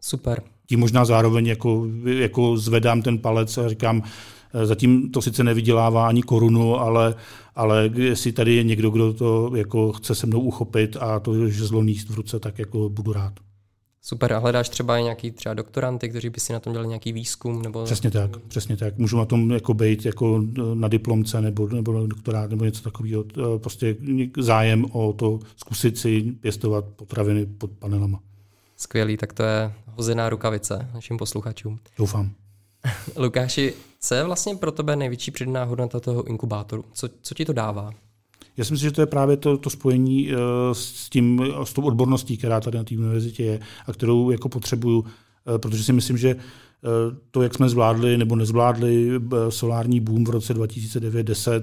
Super. 0.02 0.57
Tím 0.68 0.80
možná 0.80 1.06
zároveň 1.06 1.48
jako, 1.48 1.88
jako 2.06 2.58
zvedám 2.58 3.02
ten 3.02 3.18
palec 3.18 3.58
a 3.58 3.70
říkám, 3.70 4.04
Eh, 4.54 4.66
zatím 4.66 5.12
to 5.12 5.22
sice 5.22 5.44
nevydělává 5.44 6.08
ani 6.08 6.24
korunu, 6.24 6.76
ale, 6.80 7.16
ale 7.56 7.90
jestli 7.94 8.32
tady 8.32 8.56
je 8.56 8.64
někdo, 8.64 8.90
kdo 8.90 9.14
to 9.14 9.52
jako 9.56 9.94
chce 9.94 10.16
se 10.16 10.28
mnou 10.28 10.40
uchopit 10.40 10.98
a 11.00 11.20
to 11.20 11.50
žezlo 11.50 11.84
níst 11.84 12.10
v 12.10 12.16
ruce, 12.16 12.40
tak 12.40 12.60
jako 12.60 12.90
budu 12.90 13.14
rád. 13.14 13.34
Super, 14.02 14.34
a 14.34 14.38
hledáš 14.38 14.70
třeba 14.70 14.98
i 14.98 15.04
nějaký 15.04 15.32
třeba 15.32 15.54
doktoranty, 15.54 16.10
kteří 16.10 16.30
by 16.30 16.40
si 16.40 16.54
na 16.54 16.60
tom 16.60 16.74
dělali 16.74 16.88
nějaký 16.88 17.12
výzkum? 17.12 17.62
Nebo... 17.62 17.84
Přesně 17.84 18.12
tak, 18.12 18.38
přesně 18.38 18.78
tak. 18.78 18.98
Můžu 18.98 19.18
na 19.18 19.26
tom 19.26 19.52
jako 19.52 19.74
být 19.74 20.06
jako 20.06 20.44
na 20.74 20.88
diplomce 20.88 21.42
nebo, 21.42 21.68
nebo 21.68 21.94
na 21.94 22.08
doktorát 22.08 22.50
nebo 22.50 22.66
něco 22.66 22.84
takového. 22.84 23.26
Eh, 23.38 23.60
prostě 23.60 23.96
zájem 24.38 24.86
o 24.92 25.14
to 25.14 25.40
zkusit 25.56 25.98
si 25.98 26.22
pěstovat 26.22 26.86
potraviny 26.96 27.46
pod 27.46 27.72
panelama. 27.72 28.20
Skvělý, 28.78 29.18
tak 29.18 29.34
to 29.34 29.44
je 29.44 29.74
hozená 29.86 30.30
rukavice 30.30 30.90
našim 30.94 31.18
posluchačům. 31.18 31.80
Doufám. 31.98 32.32
Lukáši, 33.18 33.74
co 34.02 34.16
je 34.16 34.24
vlastně 34.24 34.56
pro 34.56 34.72
tebe 34.72 34.96
největší 34.96 35.32
přidaná 35.32 35.64
hodnota 35.64 36.00
toho 36.00 36.24
inkubátoru? 36.24 36.86
Co, 36.94 37.10
co 37.22 37.36
ti 37.36 37.46
to 37.46 37.54
dává? 37.54 37.92
Já 38.58 38.66
si 38.66 38.74
myslím, 38.74 38.90
že 38.90 38.96
to 38.96 39.02
je 39.02 39.08
právě 39.08 39.38
to, 39.38 39.58
to 39.58 39.70
spojení 39.70 40.32
uh, 40.32 40.38
s, 40.74 41.10
tím, 41.10 41.42
s 41.64 41.74
tou 41.74 41.82
odborností, 41.82 42.38
která 42.38 42.62
tady 42.62 42.78
na 42.78 42.84
té 42.84 42.98
univerzitě 42.98 43.44
je 43.44 43.60
a 43.88 43.94
kterou 43.94 44.32
jako 44.32 44.50
potřebuju, 44.50 45.00
uh, 45.00 45.08
protože 45.58 45.84
si 45.84 45.94
myslím, 45.94 46.18
že 46.18 46.36
uh, 46.36 46.42
to, 47.32 47.42
jak 47.42 47.54
jsme 47.54 47.70
zvládli 47.70 48.18
nebo 48.18 48.36
nezvládli 48.36 49.12
solární 49.50 50.00
boom 50.00 50.26
v 50.26 50.30
roce 50.30 50.54
2009-10, 50.54 51.62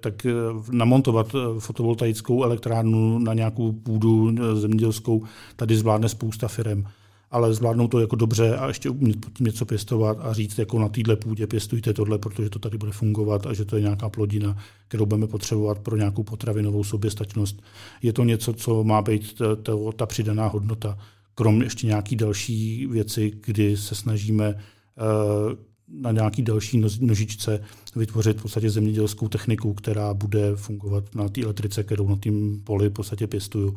tak 0.00 0.26
namontovat 0.70 1.34
fotovoltaickou 1.58 2.42
elektrárnu 2.42 3.18
na 3.18 3.34
nějakou 3.34 3.72
půdu 3.72 4.34
zemědělskou 4.54 5.22
tady 5.56 5.76
zvládne 5.76 6.08
spousta 6.08 6.48
firm 6.48 6.84
ale 7.32 7.54
zvládnou 7.54 7.88
to 7.88 8.00
jako 8.00 8.16
dobře 8.16 8.56
a 8.56 8.68
ještě 8.68 8.90
umět 8.90 9.20
pod 9.20 9.32
tím 9.32 9.46
něco 9.46 9.66
pěstovat 9.66 10.18
a 10.20 10.32
říct 10.32 10.58
jako 10.58 10.78
na 10.78 10.88
téhle 10.88 11.16
půdě 11.16 11.46
pěstujte 11.46 11.92
tohle, 11.92 12.18
protože 12.18 12.50
to 12.50 12.58
tady 12.58 12.78
bude 12.78 12.92
fungovat 12.92 13.46
a 13.46 13.52
že 13.52 13.64
to 13.64 13.76
je 13.76 13.82
nějaká 13.82 14.08
plodina, 14.08 14.56
kterou 14.88 15.06
budeme 15.06 15.26
potřebovat 15.26 15.78
pro 15.78 15.96
nějakou 15.96 16.22
potravinovou 16.22 16.84
soběstačnost. 16.84 17.62
Je 18.02 18.12
to 18.12 18.24
něco, 18.24 18.52
co 18.52 18.84
má 18.84 19.02
být 19.02 19.42
to, 19.62 19.92
ta 19.92 20.06
přidaná 20.06 20.46
hodnota, 20.46 20.98
krom 21.34 21.62
ještě 21.62 21.86
nějaký 21.86 22.16
další 22.16 22.86
věci, 22.86 23.32
kdy 23.44 23.76
se 23.76 23.94
snažíme 23.94 24.54
uh, 24.54 25.52
na 25.88 26.10
nějaký 26.10 26.42
další 26.42 26.82
nožičce 27.00 27.64
vytvořit 27.96 28.38
v 28.38 28.42
podstatě 28.42 28.70
zemědělskou 28.70 29.28
techniku, 29.28 29.74
která 29.74 30.14
bude 30.14 30.56
fungovat 30.56 31.14
na 31.14 31.28
té 31.28 31.42
elektrice, 31.42 31.82
kterou 31.84 32.08
na 32.08 32.16
tím 32.16 32.62
poli 32.64 32.88
v 32.88 32.92
podstatě 32.92 33.26
pěstuju. 33.26 33.76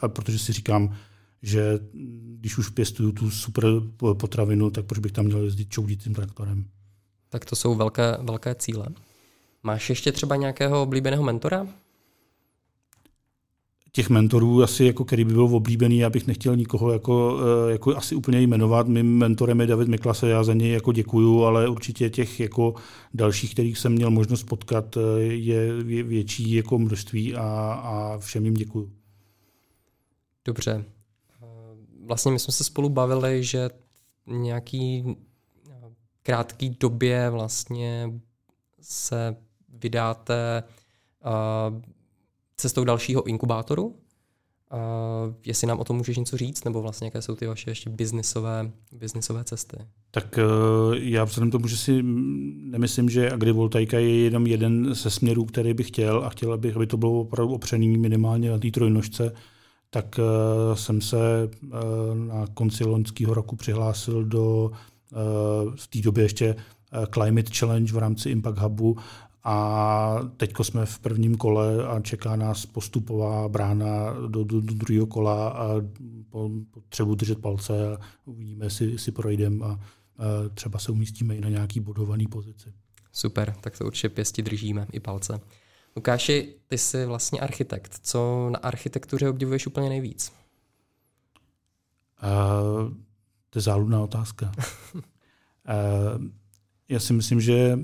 A 0.00 0.08
protože 0.08 0.38
si 0.38 0.52
říkám, 0.52 0.96
že 1.42 1.78
když 2.38 2.58
už 2.58 2.68
pěstuju 2.68 3.12
tu 3.12 3.30
super 3.30 3.64
potravinu, 4.12 4.70
tak 4.70 4.86
proč 4.86 4.98
bych 4.98 5.12
tam 5.12 5.24
měl 5.24 5.44
jezdit 5.44 5.68
čouditým 5.68 6.14
traktorem. 6.14 6.64
Tak 7.28 7.44
to 7.44 7.56
jsou 7.56 7.74
velké, 7.74 8.16
velké 8.20 8.54
cíle. 8.54 8.86
Máš 9.62 9.90
ještě 9.90 10.12
třeba 10.12 10.36
nějakého 10.36 10.82
oblíbeného 10.82 11.22
mentora? 11.22 11.66
Těch 13.92 14.10
mentorů 14.10 14.62
asi, 14.62 14.84
jako 14.84 15.04
který 15.04 15.24
by 15.24 15.32
byl 15.32 15.56
oblíbený, 15.56 15.98
já 15.98 16.10
bych 16.10 16.26
nechtěl 16.26 16.56
nikoho 16.56 16.92
jako, 16.92 17.38
eh, 17.68 17.72
jako 17.72 17.96
asi 17.96 18.14
úplně 18.14 18.40
jmenovat. 18.40 18.88
Mým 18.88 19.18
mentorem 19.18 19.60
je 19.60 19.66
David 19.66 19.88
Miklase, 19.88 20.28
já 20.28 20.44
za 20.44 20.54
něj 20.54 20.72
jako 20.72 20.92
děkuju, 20.92 21.44
ale 21.44 21.68
určitě 21.68 22.10
těch 22.10 22.40
jako 22.40 22.74
dalších, 23.14 23.52
kterých 23.52 23.78
jsem 23.78 23.92
měl 23.92 24.10
možnost 24.10 24.42
potkat, 24.42 24.96
eh, 24.96 25.22
je 25.22 25.82
větší 26.02 26.52
jako 26.52 26.78
množství 26.78 27.34
a, 27.34 27.42
a 27.84 28.18
všem 28.18 28.44
jim 28.44 28.54
děkuju. 28.54 28.92
Dobře 30.44 30.84
vlastně 32.06 32.32
my 32.32 32.38
jsme 32.38 32.52
se 32.52 32.64
spolu 32.64 32.88
bavili, 32.88 33.44
že 33.44 33.70
nějaký 34.26 35.04
eh, 35.70 35.90
krátký 36.22 36.76
době 36.80 37.30
vlastně 37.30 38.12
se 38.80 39.36
vydáte 39.68 40.62
uh, 41.24 41.82
cestou 42.56 42.84
dalšího 42.84 43.26
inkubátoru. 43.26 43.86
Uh, 43.86 45.34
jestli 45.46 45.66
nám 45.66 45.80
o 45.80 45.84
tom 45.84 45.96
můžeš 45.96 46.16
něco 46.16 46.36
říct, 46.36 46.64
nebo 46.64 46.82
vlastně 46.82 47.06
jaké 47.06 47.22
jsou 47.22 47.34
ty 47.34 47.46
vaše 47.46 47.70
ještě 47.70 47.90
biznisové, 47.90 48.70
biznisové 48.92 49.44
cesty? 49.44 49.76
Tak 50.10 50.38
uh, 50.38 50.94
já 50.94 51.24
vzhledem 51.24 51.50
tomu, 51.50 51.66
že 51.66 51.76
si 51.76 52.02
nemyslím, 52.70 53.10
že 53.10 53.30
agrivoltaika 53.30 53.98
je 53.98 54.18
jenom 54.18 54.46
jeden 54.46 54.94
ze 54.94 55.10
směrů, 55.10 55.44
který 55.44 55.74
bych 55.74 55.88
chtěl 55.88 56.24
a 56.24 56.28
chtěl 56.28 56.58
bych, 56.58 56.76
aby 56.76 56.86
to 56.86 56.96
bylo 56.96 57.20
opravdu 57.20 57.54
opřený 57.54 57.98
minimálně 57.98 58.50
na 58.50 58.58
té 58.58 58.70
trojnožce, 58.70 59.32
tak 59.94 60.18
eh, 60.18 60.76
jsem 60.76 61.00
se 61.00 61.50
eh, 61.64 61.68
na 62.14 62.46
konci 62.54 62.84
loňského 62.84 63.34
roku 63.34 63.56
přihlásil 63.56 64.24
do 64.24 64.70
eh, 64.72 65.16
v 65.76 65.86
té 65.86 66.00
době 66.00 66.24
ještě 66.24 66.56
Climate 67.14 67.50
Challenge 67.58 67.92
v 67.92 67.98
rámci 67.98 68.30
Impact 68.30 68.58
Hubu 68.58 68.96
a 69.44 70.18
teď 70.36 70.52
jsme 70.62 70.86
v 70.86 70.98
prvním 70.98 71.36
kole 71.36 71.86
a 71.86 72.00
čeká 72.00 72.36
nás 72.36 72.66
postupová 72.66 73.48
brána 73.48 74.12
do, 74.12 74.44
do, 74.44 74.60
do 74.60 74.74
druhého 74.74 75.06
kola 75.06 75.48
a 75.48 75.68
potřebuji 76.70 77.14
držet 77.14 77.40
palce 77.40 77.96
a 77.96 77.98
uvidíme, 78.24 78.66
jestli 78.66 78.98
si 78.98 79.12
projdeme 79.12 79.66
a, 79.66 79.68
a 79.68 79.78
třeba 80.54 80.78
se 80.78 80.92
umístíme 80.92 81.36
i 81.36 81.40
na 81.40 81.48
nějaký 81.48 81.80
bodovaný 81.80 82.26
pozici. 82.26 82.72
Super, 83.12 83.54
tak 83.60 83.78
to 83.78 83.86
určitě 83.86 84.08
pěsti 84.08 84.42
držíme 84.42 84.86
i 84.92 85.00
palce. 85.00 85.40
Lukáši, 85.96 86.54
ty 86.66 86.78
jsi 86.78 87.06
vlastně 87.06 87.40
architekt. 87.40 87.98
Co 88.02 88.50
na 88.50 88.58
architektuře 88.58 89.28
obdivuješ 89.28 89.66
úplně 89.66 89.88
nejvíc? 89.88 90.32
Uh, 92.22 92.92
to 93.50 93.58
je 93.58 93.62
záludná 93.62 94.02
otázka. 94.02 94.52
uh, 94.94 95.02
já 96.88 97.00
si 97.00 97.12
myslím, 97.12 97.40
že 97.40 97.78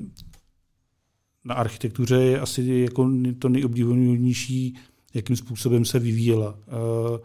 na 1.45 1.54
architektuře 1.54 2.16
je 2.16 2.40
asi 2.40 2.62
jako 2.64 3.11
to 3.38 3.49
nejobdivunější, 3.49 4.75
jakým 5.14 5.37
způsobem 5.37 5.85
se 5.85 5.99
vyvíjela. 5.99 6.50
Uh, 6.50 7.18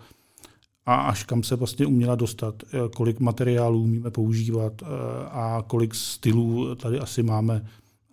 a 0.86 0.96
až 0.96 1.24
kam 1.24 1.44
se 1.44 1.56
vlastně 1.56 1.86
uměla 1.86 2.16
dostat, 2.16 2.64
kolik 2.96 3.20
materiálů 3.20 3.82
umíme 3.84 4.12
používat 4.12 4.84
a 5.30 5.64
kolik 5.68 5.96
stylů 5.96 6.76
tady 6.76 7.00
asi 7.00 7.24
máme. 7.24 7.66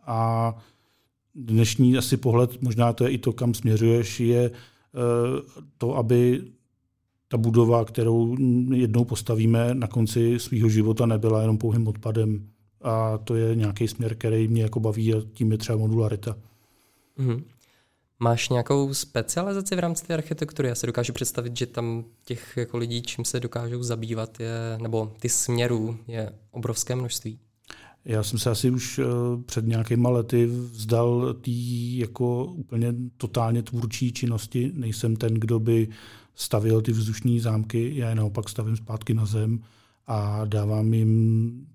A 0.07 0.55
dnešní 1.35 1.99
asi 1.99 2.17
pohled, 2.17 2.63
možná 2.63 2.93
to 2.93 3.05
je 3.05 3.11
i 3.11 3.19
to, 3.19 3.33
kam 3.33 3.55
směřuješ, 3.55 4.21
je 4.21 4.51
to, 5.79 5.97
aby 5.97 6.43
ta 7.29 7.37
budova, 7.37 7.85
kterou 7.85 8.37
jednou 8.75 9.05
postavíme 9.05 9.75
na 9.75 9.87
konci 9.87 10.39
svého 10.39 10.69
života, 10.69 11.07
nebyla 11.07 11.41
jenom 11.41 11.59
pouhým 11.59 11.89
odpadem. 11.89 12.47
A 12.83 13.19
to 13.19 13.35
je 13.35 13.57
nějaký 13.57 13.89
směr, 13.89 14.15
který 14.15 14.49
mě 14.49 14.63
jako 14.63 14.81
baví 14.81 15.15
a 15.15 15.23
tím 15.33 15.53
je 15.53 15.59
třeba 15.59 15.79
modularita. 15.79 16.37
Mm-hmm. 17.19 17.43
Máš 18.23 18.49
nějakou 18.49 18.95
specializaci 18.95 19.77
v 19.77 19.79
rámci 19.79 20.07
té 20.07 20.15
architektury? 20.15 20.69
Já 20.69 20.75
si 20.75 20.87
dokážu 20.87 21.13
představit, 21.13 21.57
že 21.57 21.67
tam 21.67 22.05
těch 22.25 22.57
jako 22.57 22.79
lidí, 22.79 23.03
čím 23.03 23.25
se 23.25 23.41
dokážou 23.41 23.83
zabývat, 23.83 24.41
je, 24.41 24.79
nebo 24.83 25.13
ty 25.21 25.29
směrů 25.29 25.99
je 26.09 26.33
obrovské 26.51 26.97
množství. 26.97 27.39
Já 28.05 28.23
jsem 28.23 28.39
se 28.39 28.51
asi 28.51 28.71
už 28.71 28.99
eh, 28.99 29.05
před 29.47 29.67
nějakýma 29.67 30.11
lety 30.11 30.47
vzdal 30.47 31.35
té 31.35 31.51
jako 31.95 32.45
úplně 32.45 32.95
totálně 33.17 33.63
tvůrčí 33.63 34.13
činnosti. 34.13 34.73
Nejsem 34.75 35.17
ten, 35.17 35.35
kdo 35.35 35.61
by 35.61 35.89
stavil 36.35 36.83
ty 36.83 36.93
vzdušní 36.93 37.41
zámky, 37.41 37.93
já 37.97 38.09
je 38.09 38.15
naopak 38.15 38.49
stavím 38.49 38.77
zpátky 38.77 39.15
na 39.15 39.27
zem 39.27 39.61
a 40.07 40.45
dávám 40.45 40.95
jim 40.95 41.67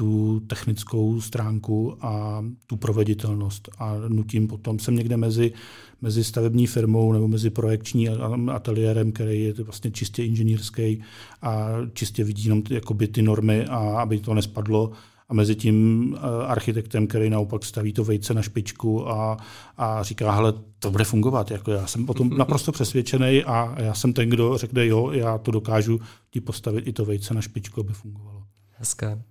tu 0.00 0.40
technickou 0.40 1.20
stránku 1.20 1.96
a 2.00 2.44
tu 2.66 2.76
proveditelnost 2.76 3.68
a 3.78 3.96
nutím 4.08 4.48
potom, 4.48 4.78
jsem 4.78 4.96
někde 4.96 5.16
mezi, 5.16 5.52
mezi 6.00 6.24
stavební 6.24 6.66
firmou 6.66 7.12
nebo 7.12 7.28
mezi 7.28 7.50
projekční 7.50 8.08
ateliérem, 8.50 9.12
který 9.12 9.44
je 9.44 9.52
vlastně 9.52 9.90
čistě 9.90 10.24
inženýrský 10.24 11.02
a 11.42 11.68
čistě 11.92 12.24
vidí 12.24 12.44
jenom 12.44 12.62
jakoby 12.70 13.08
ty 13.08 13.22
normy 13.22 13.66
a 13.66 13.78
aby 13.78 14.18
to 14.18 14.34
nespadlo 14.34 14.90
a 15.28 15.34
mezi 15.34 15.54
tím 15.54 16.16
eh, 16.16 16.46
architektem, 16.46 17.06
který 17.06 17.30
naopak 17.30 17.64
staví 17.64 17.92
to 17.92 18.04
vejce 18.04 18.34
na 18.34 18.42
špičku 18.42 19.10
a, 19.10 19.36
a 19.76 20.02
říká, 20.02 20.32
hele, 20.32 20.54
to 20.78 20.90
bude 20.90 21.04
fungovat. 21.04 21.50
Jako 21.50 21.70
já 21.70 21.86
jsem 21.86 22.10
o 22.10 22.14
tom 22.14 22.30
naprosto 22.38 22.72
přesvědčený 22.72 23.44
a 23.44 23.74
já 23.82 23.94
jsem 23.94 24.12
ten, 24.12 24.28
kdo 24.28 24.58
řekne, 24.58 24.86
jo, 24.86 25.10
já 25.10 25.38
to 25.38 25.50
dokážu 25.50 26.00
ti 26.30 26.40
postavit 26.40 26.88
i 26.88 26.92
to 26.92 27.04
vejce 27.04 27.34
na 27.34 27.40
špičku, 27.40 27.80
aby 27.80 27.92
fungovalo. 27.92 28.42
Hezké. 28.78 29.22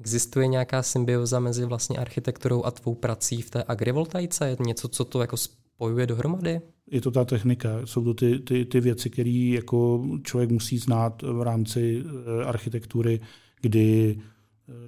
Existuje 0.00 0.46
nějaká 0.46 0.82
symbioza 0.82 1.40
mezi 1.40 1.64
vlastně 1.64 1.98
architekturou 1.98 2.64
a 2.64 2.70
tvou 2.70 2.94
prací 2.94 3.42
v 3.42 3.50
té 3.50 3.64
agrivoltaice? 3.68 4.48
Je 4.48 4.56
to 4.56 4.62
něco, 4.62 4.88
co 4.88 5.04
to 5.04 5.20
jako 5.20 5.36
spojuje 5.36 6.06
dohromady? 6.06 6.60
Je 6.90 7.00
to 7.00 7.10
ta 7.10 7.24
technika, 7.24 7.68
jsou 7.84 8.04
to 8.04 8.14
ty, 8.14 8.38
ty, 8.38 8.64
ty 8.64 8.80
věci, 8.80 9.10
které 9.10 9.50
jako 9.54 10.04
člověk 10.22 10.50
musí 10.50 10.78
znát 10.78 11.22
v 11.22 11.42
rámci 11.42 12.02
eh, 12.04 12.44
architektury, 12.44 13.20
kdy 13.60 14.18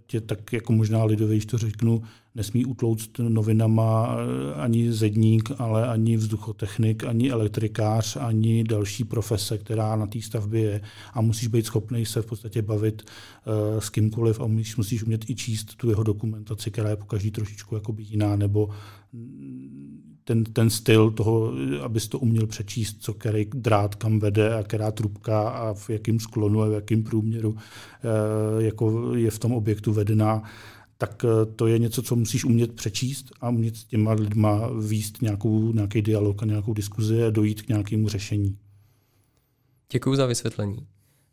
tě 0.07 0.21
tak 0.21 0.53
jako 0.53 0.73
možná 0.73 1.05
lidově, 1.05 1.37
když 1.37 1.47
to 1.47 1.59
řeknu, 1.59 2.03
nesmí 2.35 2.65
utlouct 2.65 3.19
novinama 3.19 4.17
ani 4.57 4.93
zedník, 4.93 5.51
ale 5.59 5.89
ani 5.89 6.17
vzduchotechnik, 6.17 7.05
ani 7.05 7.31
elektrikář, 7.31 8.17
ani 8.17 8.65
další 8.65 9.05
profese, 9.05 9.59
která 9.59 9.97
na 9.97 10.07
té 10.07 10.23
stavbě 10.23 10.61
je. 10.61 10.81
A 11.15 11.21
musíš 11.21 11.49
být 11.49 11.67
schopný 11.67 12.07
se 12.07 12.23
v 12.23 12.27
podstatě 12.27 12.63
bavit 12.63 13.03
uh, 13.03 13.81
s 13.81 13.91
kýmkoliv 13.91 14.41
a 14.41 14.47
musíš, 14.47 14.77
musíš 14.77 15.03
umět 15.03 15.31
i 15.31 15.35
číst 15.35 15.77
tu 15.77 15.91
jeho 15.91 16.03
dokumentaci, 16.03 16.71
která 16.71 16.91
je 16.91 16.97
po 16.97 17.05
každý 17.05 17.31
trošičku 17.31 17.81
jiná, 17.99 18.37
nebo 18.37 18.71
ten, 20.31 20.45
ten 20.45 20.71
styl 20.71 21.11
toho, 21.11 21.53
abys 21.83 22.09
to 22.09 22.19
uměl 22.19 22.47
přečíst, 22.47 22.97
co 23.01 23.15
který 23.15 23.47
drát 23.55 23.95
kam 23.95 24.19
vede 24.19 24.55
a 24.55 24.63
která 24.63 24.91
trubka 24.91 25.49
a 25.49 25.75
v 25.75 25.91
jakém 25.91 26.21
sklonu 26.21 26.63
a 26.63 26.69
v 26.69 26.73
jakém 26.73 27.03
průměru 27.03 27.57
eh, 27.59 28.63
jako 28.63 29.15
je 29.15 29.31
v 29.31 29.39
tom 29.39 29.53
objektu 29.53 29.93
vedená, 29.93 30.43
tak 30.99 31.25
eh, 31.25 31.47
to 31.47 31.67
je 31.67 31.79
něco, 31.79 32.03
co 32.03 32.17
musíš 32.17 32.45
umět 32.45 32.73
přečíst 32.73 33.33
a 33.41 33.49
umět 33.49 33.77
s 33.77 33.85
těma 33.85 34.13
lidma 34.13 34.71
výst 34.87 35.23
nějakou, 35.23 35.73
nějaký 35.73 36.03
dialog 36.03 36.43
a 36.43 36.47
nějakou 36.47 36.75
diskuzi 36.75 37.25
a 37.25 37.31
dojít 37.31 37.63
k 37.63 37.69
nějakému 37.69 38.09
řešení. 38.09 38.57
Děkuji 39.93 40.17
za 40.17 40.27
vysvětlení. 40.27 40.87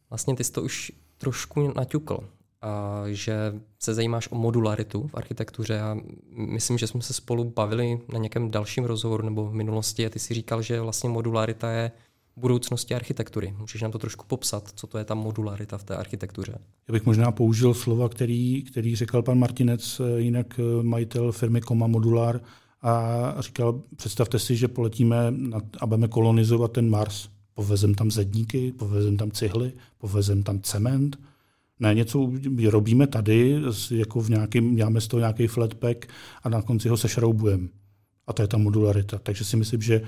Vlastně 0.10 0.36
ty 0.36 0.44
jsi 0.44 0.52
to 0.52 0.64
už 0.64 0.92
trošku 1.18 1.74
naťukl 1.76 2.20
a 2.62 3.04
že 3.08 3.54
se 3.80 3.94
zajímáš 3.94 4.32
o 4.32 4.36
modularitu 4.36 5.08
v 5.08 5.16
architektuře 5.16 5.80
a 5.80 5.98
myslím, 6.30 6.78
že 6.78 6.88
jsme 6.88 7.02
se 7.02 7.14
spolu 7.14 7.44
bavili 7.44 8.00
na 8.14 8.20
nějakém 8.20 8.52
dalším 8.52 8.86
rozhovoru 8.86 9.26
nebo 9.26 9.46
v 9.46 9.54
minulosti 9.54 10.06
a 10.06 10.10
ty 10.10 10.20
si 10.20 10.34
říkal, 10.34 10.62
že 10.62 10.82
vlastně 10.82 11.10
modularita 11.10 11.72
je 11.72 11.92
budoucnosti 12.36 12.96
architektury. 12.96 13.56
Můžeš 13.58 13.82
nám 13.82 13.92
to 13.92 14.00
trošku 14.00 14.26
popsat, 14.28 14.72
co 14.76 14.88
to 14.88 14.98
je 14.98 15.06
ta 15.06 15.16
modularita 15.16 15.78
v 15.78 15.84
té 15.84 15.96
architektuře? 15.96 16.60
Já 16.88 16.92
bych 16.92 17.06
možná 17.06 17.32
použil 17.32 17.74
slova, 17.74 18.10
který, 18.10 18.64
který 18.64 18.96
říkal 18.96 19.24
pan 19.24 19.40
Martinec, 19.40 20.02
jinak 20.18 20.60
majitel 20.82 21.32
firmy 21.32 21.62
Koma 21.62 21.88
Modular, 21.88 22.42
a 22.82 23.36
říkal, 23.40 23.82
představte 23.96 24.40
si, 24.40 24.56
že 24.56 24.68
poletíme 24.68 25.34
a 25.80 25.86
budeme 25.86 26.08
kolonizovat 26.08 26.72
ten 26.72 26.90
Mars. 26.90 27.30
Povezem 27.54 27.96
tam 27.96 28.12
zedníky, 28.12 28.72
povezem 28.72 29.18
tam 29.18 29.32
cihly, 29.32 29.74
povezem 29.98 30.44
tam 30.44 30.62
cement, 30.62 31.20
ne, 31.80 31.94
něco 31.96 32.32
robíme 32.70 33.08
tady, 33.08 33.62
jako 33.92 34.22
v 34.22 34.30
nějakým, 34.30 34.76
děláme 34.76 35.02
z 35.02 35.08
toho 35.08 35.20
nějaký 35.20 35.48
flatpack 35.48 36.06
a 36.44 36.50
na 36.50 36.62
konci 36.62 36.90
ho 36.90 36.98
sešroubujeme. 36.98 37.68
A 38.28 38.34
to 38.34 38.42
je 38.42 38.48
ta 38.48 38.58
modularita. 38.58 39.20
Takže 39.20 39.46
si 39.46 39.58
myslím, 39.58 39.82
že 39.82 40.02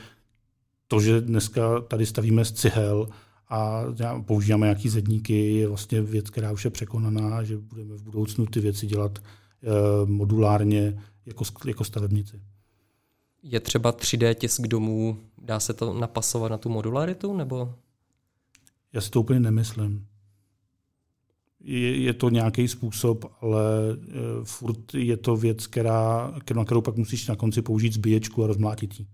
to, 0.87 1.01
že 1.01 1.21
dneska 1.21 1.81
tady 1.81 2.05
stavíme 2.05 2.45
z 2.45 2.51
cihel 2.51 3.09
a 3.49 3.83
používáme 4.25 4.65
nějaký 4.65 4.89
zedníky, 4.89 5.53
je 5.55 5.67
vlastně 5.67 6.01
věc, 6.01 6.29
která 6.29 6.51
už 6.51 6.65
je 6.65 6.71
překonaná, 6.71 7.43
že 7.43 7.57
budeme 7.57 7.95
v 7.95 8.03
budoucnu 8.03 8.45
ty 8.45 8.59
věci 8.59 8.87
dělat 8.87 9.19
eh, 9.19 9.69
modulárně 10.05 11.01
jako, 11.25 11.43
jako 11.65 11.83
stavebnici. 11.83 12.41
Je 13.43 13.59
třeba 13.59 13.93
3D 13.93 14.33
tisk 14.33 14.61
domů, 14.61 15.17
dá 15.37 15.59
se 15.59 15.73
to 15.73 15.93
napasovat 15.93 16.49
na 16.49 16.57
tu 16.57 16.69
modularitu, 16.69 17.37
nebo? 17.37 17.73
Já 18.93 19.01
si 19.01 19.11
to 19.11 19.19
úplně 19.19 19.39
nemyslím 19.39 20.08
je, 21.63 22.01
je 22.01 22.13
to 22.13 22.29
nějaký 22.29 22.67
způsob, 22.67 23.25
ale 23.41 23.63
e, 23.91 23.95
furt 24.43 24.93
je 24.93 25.17
to 25.17 25.35
věc, 25.35 25.67
která, 25.67 26.33
na 26.55 26.65
kterou 26.65 26.81
pak 26.81 26.95
musíš 26.95 27.27
na 27.27 27.35
konci 27.35 27.61
použít 27.61 27.93
zbíječku 27.93 28.43
a 28.43 28.47
rozmlátit 28.47 28.99
ji. 28.99 29.05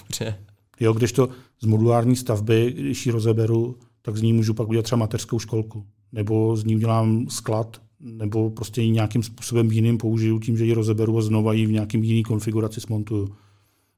Dobře. 0.00 0.38
Jo, 0.80 0.92
když 0.92 1.12
to 1.12 1.28
z 1.60 1.66
modulární 1.66 2.16
stavby, 2.16 2.74
když 2.78 3.06
ji 3.06 3.12
rozeberu, 3.12 3.78
tak 4.02 4.16
z 4.16 4.22
ní 4.22 4.32
můžu 4.32 4.54
pak 4.54 4.68
udělat 4.68 4.82
třeba 4.82 4.98
mateřskou 4.98 5.38
školku. 5.38 5.86
Nebo 6.12 6.56
z 6.56 6.64
ní 6.64 6.76
udělám 6.76 7.26
sklad, 7.28 7.82
nebo 8.00 8.50
prostě 8.50 8.82
ji 8.82 8.90
nějakým 8.90 9.22
způsobem 9.22 9.70
jiným 9.70 9.98
použiju 9.98 10.38
tím, 10.38 10.56
že 10.56 10.64
ji 10.64 10.72
rozeberu 10.72 11.18
a 11.18 11.22
znova 11.22 11.52
ji 11.52 11.66
v 11.66 11.72
nějakým 11.72 12.04
jiný 12.04 12.22
konfiguraci 12.22 12.80
smontuju. 12.80 13.36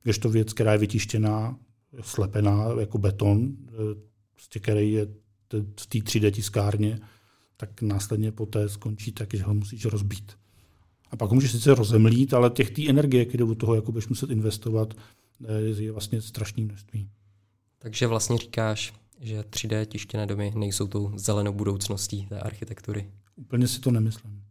Když 0.02 0.18
to 0.18 0.28
věc, 0.28 0.52
která 0.52 0.72
je 0.72 0.78
vytištěná, 0.78 1.56
slepená 2.00 2.66
jako 2.80 2.98
beton, 2.98 3.56
prostě 4.34 4.60
který 4.60 4.92
je 4.92 5.06
v 5.76 5.86
té 5.86 5.98
3D 5.98 6.30
tiskárně, 6.30 7.00
tak 7.56 7.82
následně 7.82 8.32
poté 8.32 8.68
skončí 8.68 9.12
tak, 9.12 9.34
že 9.34 9.42
ho 9.42 9.54
musíš 9.54 9.84
rozbít. 9.84 10.32
A 11.10 11.16
pak 11.16 11.28
ho 11.28 11.34
můžeš 11.34 11.50
sice 11.52 11.74
rozemlít, 11.74 12.34
ale 12.34 12.50
těch 12.50 12.70
té 12.70 12.88
energie, 12.88 13.24
které 13.24 13.44
do 13.44 13.54
toho 13.54 13.74
jako 13.74 13.92
budeš 13.92 14.08
muset 14.08 14.30
investovat, 14.30 14.94
eh, 15.44 15.82
je 15.82 15.92
vlastně 15.92 16.22
strašné 16.22 16.64
množství. 16.64 17.08
Takže 17.78 18.06
vlastně 18.06 18.38
říkáš, 18.38 18.92
že 19.20 19.44
3D 19.50 19.86
tištěné 19.86 20.26
domy 20.26 20.52
nejsou 20.56 20.86
tou 20.86 21.12
zelenou 21.16 21.52
budoucností 21.52 22.26
té 22.26 22.40
architektury. 22.40 23.10
Úplně 23.36 23.68
si 23.68 23.80
to 23.80 23.90
nemyslím. 23.90 24.42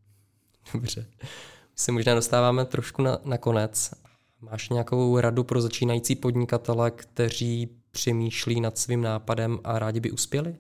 Dobře. 0.74 1.06
My 1.22 1.28
se 1.76 1.92
možná 1.92 2.16
dostáváme 2.16 2.66
trošku 2.66 3.02
na, 3.02 3.18
na 3.26 3.38
konec. 3.38 3.94
Máš 4.42 4.70
nějakou 4.70 5.20
radu 5.20 5.44
pro 5.44 5.62
začínající 5.62 6.16
podnikatele, 6.16 6.92
kteří 6.92 7.70
přemýšlí 7.92 8.62
nad 8.62 8.78
svým 8.78 9.02
nápadem 9.02 9.60
a 9.64 9.80
rádi 9.80 10.00
by 10.00 10.12
uspěli? 10.12 10.56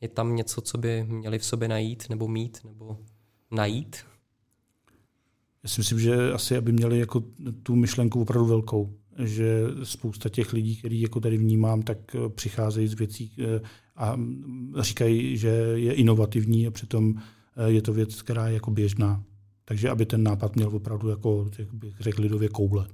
Je 0.00 0.08
tam 0.08 0.36
něco, 0.36 0.60
co 0.60 0.78
by 0.78 1.04
měli 1.04 1.38
v 1.38 1.44
sobě 1.44 1.68
najít 1.68 2.08
nebo 2.08 2.28
mít 2.28 2.58
nebo 2.64 2.98
najít? 3.50 3.96
Já 5.62 5.68
si 5.68 5.80
myslím, 5.80 6.00
že 6.00 6.32
asi, 6.32 6.56
aby 6.56 6.72
měli 6.72 6.98
jako 6.98 7.22
tu 7.62 7.74
myšlenku 7.74 8.22
opravdu 8.22 8.46
velkou, 8.46 8.94
že 9.18 9.62
spousta 9.82 10.28
těch 10.28 10.52
lidí, 10.52 10.76
který 10.76 11.00
jako 11.00 11.20
tady 11.20 11.36
vnímám, 11.36 11.82
tak 11.82 12.14
eh, 12.14 12.28
přicházejí 12.28 12.88
z 12.88 12.94
věcí 12.94 13.32
eh, 13.38 13.60
a 13.96 14.16
říkají, 14.80 15.36
že 15.36 15.48
je 15.74 15.92
inovativní 15.92 16.66
a 16.66 16.70
přitom 16.70 17.14
eh, 17.16 17.70
je 17.70 17.82
to 17.82 17.92
věc, 17.92 18.22
která 18.22 18.48
je 18.48 18.54
jako 18.54 18.70
běžná. 18.70 19.24
Takže 19.64 19.90
aby 19.90 20.06
ten 20.06 20.22
nápad 20.22 20.56
měl 20.56 20.76
opravdu 20.76 21.08
jako, 21.08 21.50
jak 21.58 21.74
bych 21.74 21.94
řekl 22.00 22.22
lidově, 22.22 22.48
koule. 22.48 22.86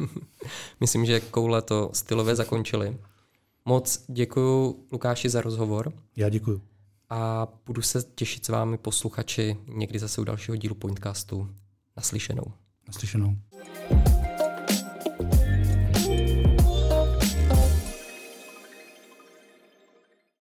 Myslím, 0.80 1.06
že 1.06 1.20
koule 1.20 1.62
to 1.62 1.90
stylově 1.92 2.34
zakončili. 2.34 2.96
Moc 3.68 4.04
děkuji 4.08 4.86
Lukáši 4.92 5.28
za 5.28 5.40
rozhovor. 5.40 5.92
Já 6.16 6.28
děkuji. 6.28 6.60
A 7.10 7.48
budu 7.66 7.82
se 7.82 8.02
těšit 8.14 8.44
s 8.44 8.48
vámi 8.48 8.78
posluchači 8.78 9.56
někdy 9.66 9.98
zase 9.98 10.20
u 10.20 10.24
dalšího 10.24 10.56
dílu 10.56 10.74
Pointcastu. 10.74 11.50
Naslyšenou. 11.96 12.44
Naslyšenou. 12.86 13.36